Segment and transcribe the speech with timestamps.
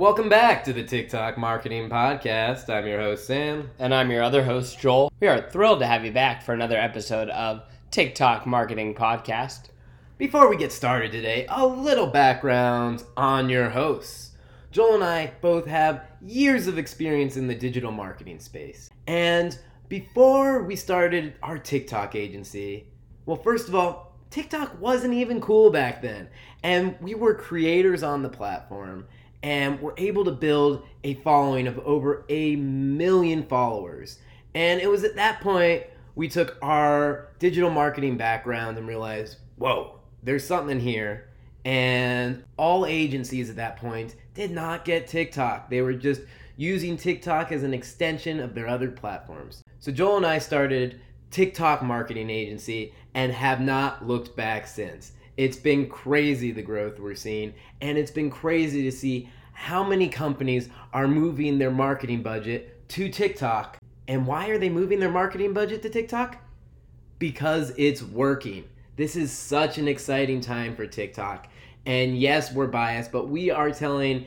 [0.00, 2.70] Welcome back to the TikTok Marketing Podcast.
[2.70, 3.70] I'm your host, Sam.
[3.78, 5.12] And I'm your other host, Joel.
[5.20, 9.68] We are thrilled to have you back for another episode of TikTok Marketing Podcast.
[10.16, 14.30] Before we get started today, a little background on your hosts.
[14.70, 18.88] Joel and I both have years of experience in the digital marketing space.
[19.06, 19.58] And
[19.90, 22.86] before we started our TikTok agency,
[23.26, 26.30] well, first of all, TikTok wasn't even cool back then.
[26.62, 29.06] And we were creators on the platform
[29.42, 34.18] and we were able to build a following of over a million followers.
[34.54, 40.00] And it was at that point we took our digital marketing background and realized, whoa,
[40.22, 41.28] there's something here.
[41.64, 45.70] And all agencies at that point did not get TikTok.
[45.70, 46.22] They were just
[46.56, 49.62] using TikTok as an extension of their other platforms.
[49.78, 55.12] So Joel and I started TikTok marketing agency and have not looked back since.
[55.36, 60.08] It's been crazy the growth we're seeing, and it's been crazy to see how many
[60.08, 63.78] companies are moving their marketing budget to TikTok.
[64.08, 66.38] And why are they moving their marketing budget to TikTok?
[67.18, 68.64] Because it's working.
[68.96, 71.48] This is such an exciting time for TikTok.
[71.86, 74.26] And yes, we're biased, but we are telling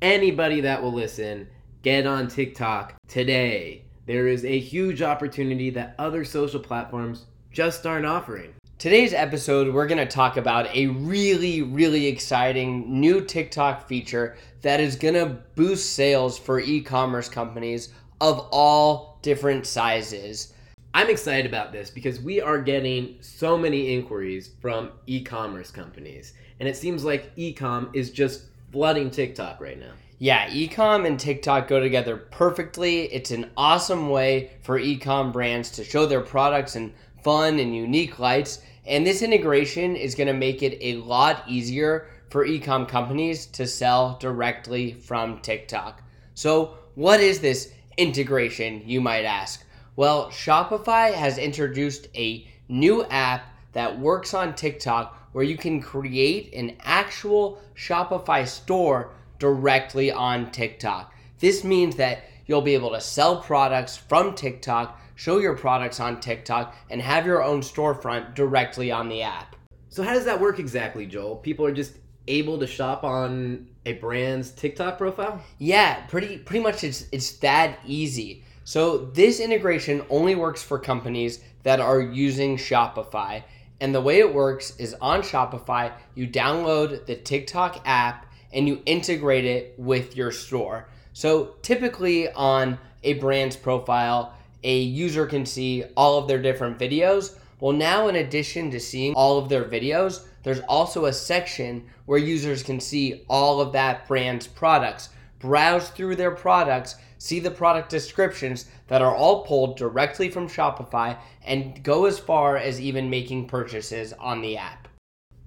[0.00, 1.48] anybody that will listen
[1.82, 3.84] get on TikTok today.
[4.06, 8.54] There is a huge opportunity that other social platforms just aren't offering.
[8.82, 14.80] Today's episode, we're going to talk about a really, really exciting new TikTok feature that
[14.80, 20.52] is going to boost sales for e commerce companies of all different sizes.
[20.94, 26.34] I'm excited about this because we are getting so many inquiries from e commerce companies,
[26.58, 29.92] and it seems like ecom is just flooding TikTok right now.
[30.18, 33.12] Yeah, ecom and TikTok go together perfectly.
[33.12, 38.18] It's an awesome way for ecom brands to show their products in fun and unique
[38.18, 38.60] lights.
[38.86, 43.66] And this integration is going to make it a lot easier for ecom companies to
[43.66, 46.02] sell directly from TikTok.
[46.34, 49.64] So, what is this integration, you might ask?
[49.96, 56.52] Well, Shopify has introduced a new app that works on TikTok where you can create
[56.54, 61.12] an actual Shopify store directly on TikTok.
[61.38, 66.18] This means that you'll be able to sell products from TikTok show your products on
[66.18, 69.54] TikTok, and have your own storefront directly on the app.
[69.88, 71.36] So, how does that work exactly, Joel?
[71.36, 75.40] People are just able to shop on a brand's TikTok profile?
[75.58, 78.44] Yeah, pretty pretty much it's it's that easy.
[78.64, 83.44] So this integration only works for companies that are using Shopify.
[83.80, 88.80] And the way it works is on Shopify, you download the TikTok app and you
[88.86, 90.88] integrate it with your store.
[91.12, 97.36] So typically on a brand's profile, a user can see all of their different videos.
[97.60, 102.18] Well, now in addition to seeing all of their videos, there's also a section where
[102.18, 107.88] users can see all of that brand's products, browse through their products, see the product
[107.88, 113.46] descriptions that are all pulled directly from Shopify, and go as far as even making
[113.46, 114.88] purchases on the app.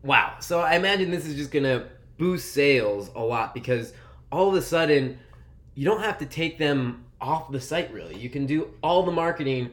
[0.03, 0.35] Wow.
[0.39, 1.87] So I imagine this is just going to
[2.17, 3.91] boost sales a lot because
[4.31, 5.17] all of a sudden
[5.73, 8.15] you don't have to take them off the site really.
[8.15, 9.71] You can do all the marketing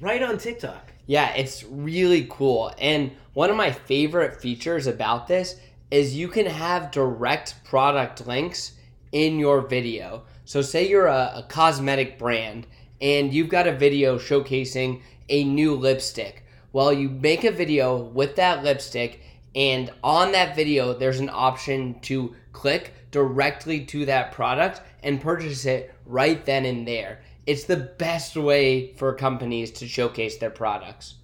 [0.00, 0.92] right on TikTok.
[1.06, 2.72] Yeah, it's really cool.
[2.78, 5.56] And one of my favorite features about this
[5.90, 8.72] is you can have direct product links
[9.12, 10.22] in your video.
[10.44, 12.66] So, say you're a, a, cosmetic brand
[13.00, 16.44] and you've got a video showcasing a new lipstick.
[16.72, 19.22] Well, you make a video with that lipstick,
[19.54, 25.66] and on that video, there's an option to click directly to that product and purchase
[25.66, 27.20] it right then and there.
[27.46, 31.16] It's the best way for companies to showcase their products.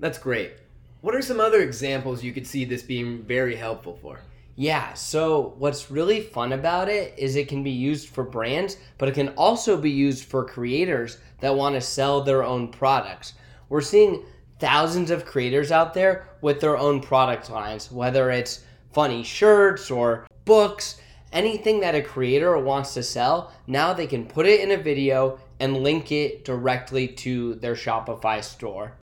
[0.00, 0.54] That's great.
[1.00, 4.18] What are some other examples you could see this being very helpful for?
[4.56, 9.08] Yeah, so what's really fun about it is it can be used for brands, but
[9.08, 13.34] it can also be used for creators that want to sell their own products.
[13.68, 14.24] We're seeing
[14.58, 20.26] thousands of creators out there with their own product lines, whether it's funny shirts or
[20.44, 21.00] books,
[21.32, 25.38] anything that a creator wants to sell, now they can put it in a video
[25.60, 28.94] and link it directly to their Shopify store.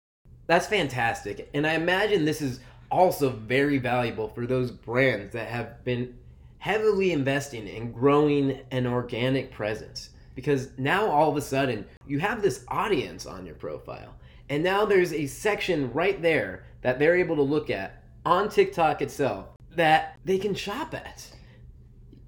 [0.47, 1.49] That's fantastic.
[1.55, 2.61] And I imagine this is
[2.91, 6.17] also very valuable for those brands that have been
[6.59, 10.11] heavily investing in growing an organic presence.
[10.35, 14.15] Because now all of a sudden you have this audience on your profile.
[14.49, 19.03] And now there's a section right there that they're able to look at on TikTok
[19.03, 21.31] itself that they can shop at.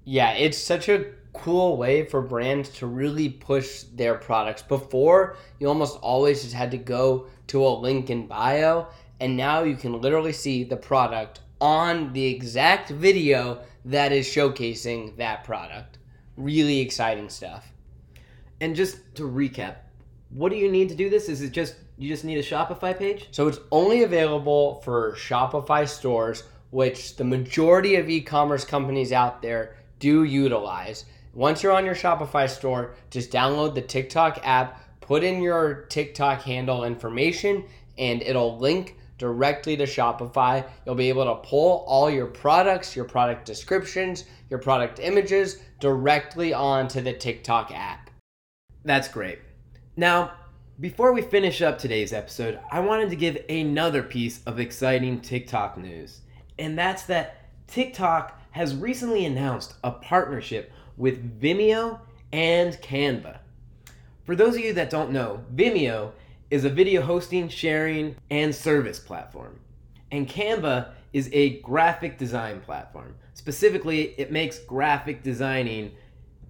[0.04, 4.62] Yeah, it's such a cool way for brands to really push their products.
[4.62, 8.88] Before, you almost always just had to go to a link in bio,
[9.20, 15.16] and now you can literally see the product on the exact video that is showcasing
[15.16, 15.98] that product.
[16.36, 17.72] Really exciting stuff.
[18.60, 19.76] And just to recap,
[20.30, 21.28] what do you need to do this?
[21.28, 23.28] Is it just you just need a Shopify page?
[23.30, 26.44] So it's only available for Shopify stores,
[26.76, 31.06] which the majority of e-commerce companies out there do utilize.
[31.32, 36.42] Once you're on your Shopify store, just download the TikTok app, put in your TikTok
[36.42, 37.64] handle information,
[37.96, 40.68] and it'll link directly to Shopify.
[40.84, 46.52] You'll be able to pull all your products, your product descriptions, your product images directly
[46.52, 48.10] onto the TikTok app.
[48.84, 49.38] That's great.
[49.96, 50.32] Now,
[50.78, 55.78] before we finish up today's episode, I wanted to give another piece of exciting TikTok
[55.78, 56.20] news.
[56.58, 62.00] And that's that TikTok has recently announced a partnership with Vimeo
[62.32, 63.38] and Canva.
[64.24, 66.12] For those of you that don't know, Vimeo
[66.50, 69.60] is a video hosting, sharing, and service platform.
[70.10, 73.14] And Canva is a graphic design platform.
[73.34, 75.92] Specifically, it makes graphic designing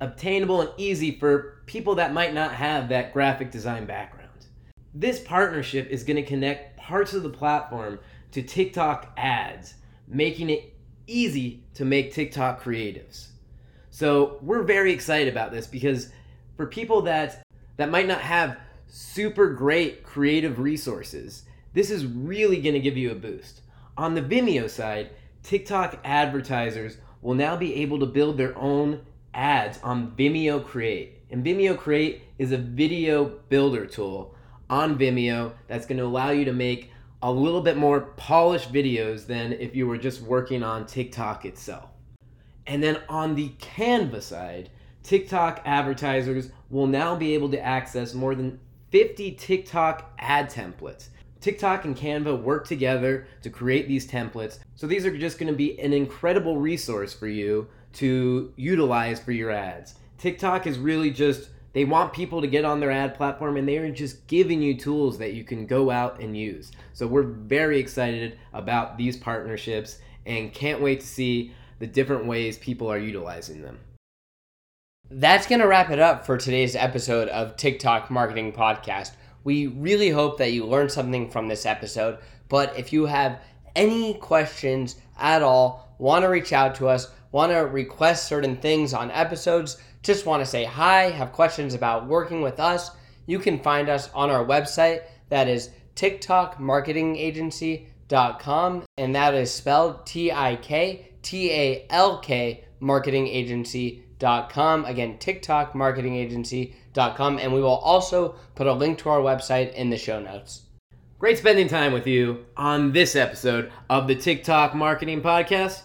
[0.01, 4.31] obtainable and easy for people that might not have that graphic design background.
[4.95, 7.99] This partnership is going to connect parts of the platform
[8.33, 9.75] to TikTok ads,
[10.09, 10.75] making it
[11.07, 13.29] easy to make TikTok creatives.
[13.91, 16.11] So, we're very excited about this because
[16.57, 17.43] for people that
[17.77, 18.59] that might not have
[18.89, 23.61] super great creative resources, this is really going to give you a boost.
[23.97, 25.11] On the Vimeo side,
[25.43, 29.01] TikTok advertisers will now be able to build their own
[29.35, 31.21] ads on Vimeo Create.
[31.31, 34.35] And Vimeo Create is a video builder tool
[34.69, 36.91] on Vimeo that's going to allow you to make
[37.27, 41.91] a little bit more polished videos than if you were just working on TikTok itself.
[42.69, 44.71] And then on the Canva side,
[45.03, 48.61] TikTok advertisers will now be able to access more than
[48.93, 51.09] 50 TikTok ad templates.
[51.41, 54.61] TikTok and Canva work together to create these templates.
[54.77, 59.33] So these are just going to be an incredible resource for you to utilize for
[59.33, 59.97] your ads.
[60.19, 63.77] TikTok is really just they want people to get on their ad platform and they
[63.77, 66.73] are just giving you tools that you can go out and use.
[66.95, 72.57] So we're very excited about these partnerships and can't wait to see the different ways
[72.57, 73.79] people are utilizing them.
[75.11, 79.11] That's going to wrap it up for today's episode of TikTok Marketing Podcast.
[79.45, 82.17] We really hope that you learned something from this episode.
[82.49, 83.41] But if you have
[83.75, 88.95] any questions at all, want to reach out to us, want to request certain things
[88.95, 89.77] on episodes,
[90.07, 92.93] just want to say hi, have questions about working with us,
[93.27, 95.03] you can find us on our website.
[95.29, 104.85] That is TikTalkMarketingAgency.com, and that is spelled T I K T A L K marketingagency.com.
[104.85, 107.39] Again, TikTalkmarketingagency.com.
[107.39, 110.63] And we will also put a link to our website in the show notes.
[111.19, 115.81] Great spending time with you on this episode of the TikTok Marketing Podcast.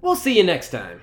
[0.00, 1.02] We'll see you next time.